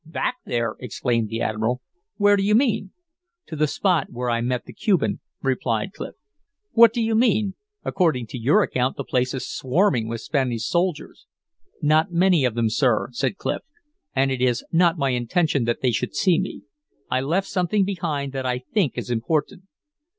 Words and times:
"Back 0.03 0.37
there!" 0.47 0.77
exclaimed 0.79 1.29
the 1.29 1.41
admiral. 1.41 1.79
"Where 2.17 2.35
do 2.35 2.41
you 2.41 2.55
mean?" 2.55 2.89
"To 3.45 3.55
the 3.55 3.67
spot 3.67 4.07
where 4.09 4.31
I 4.31 4.41
met 4.41 4.65
the 4.65 4.73
Cuban," 4.73 5.19
replied 5.43 5.93
Clif. 5.93 6.15
"What 6.71 6.91
do 6.91 6.99
you 7.03 7.13
mean? 7.13 7.53
According 7.83 8.25
to 8.29 8.39
your 8.39 8.63
account 8.63 8.97
the 8.97 9.03
place 9.03 9.35
is 9.35 9.47
swarming 9.47 10.07
with 10.07 10.19
Spanish 10.21 10.63
soldiers." 10.65 11.27
"Not 11.83 12.11
many 12.11 12.45
of 12.45 12.55
them, 12.55 12.71
sir," 12.71 13.09
said 13.11 13.37
Clif. 13.37 13.61
"And 14.15 14.31
it 14.31 14.41
is 14.41 14.65
not 14.71 14.97
my 14.97 15.11
intention 15.11 15.65
that 15.65 15.81
they 15.83 15.91
should 15.91 16.15
see 16.15 16.39
me. 16.39 16.63
I 17.11 17.21
left 17.21 17.45
something 17.47 17.85
behind 17.85 18.31
that 18.33 18.43
I 18.47 18.57
think 18.57 18.97
is 18.97 19.11
important." 19.11 19.65